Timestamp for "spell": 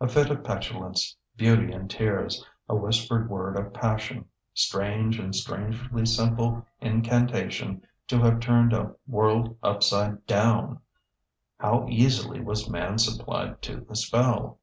13.96-14.60